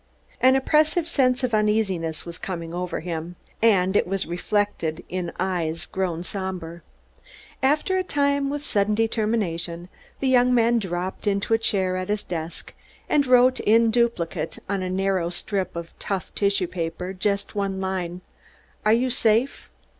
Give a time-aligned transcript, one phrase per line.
[0.41, 5.85] An oppressive sense of uneasiness was coming over him; and it was reflected in eyes
[5.85, 6.81] grown somber.
[7.61, 12.23] After a time, with sudden determination, the young man dropped into a chair at his
[12.23, 12.73] desk,
[13.07, 18.21] and wrote in duplicate, on a narrow strip of tough tissue paper, just one line:
[18.83, 19.69] Are you safe?